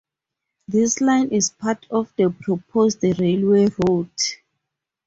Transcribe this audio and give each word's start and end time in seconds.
This 0.67 0.99
line 0.99 1.27
is 1.27 1.51
part 1.51 1.85
of 1.91 2.11
the 2.17 2.31
proposed 2.31 3.03
railway 3.03 3.67
route. 3.87 4.37